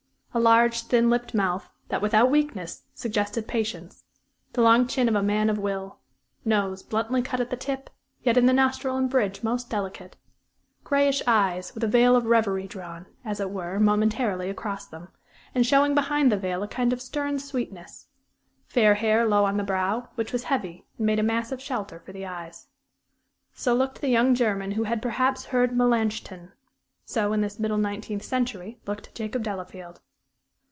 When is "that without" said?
1.89-2.31